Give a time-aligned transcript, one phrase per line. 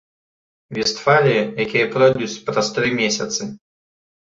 [0.77, 3.41] Вестфалія, якія пройдуць праз тры месяцы.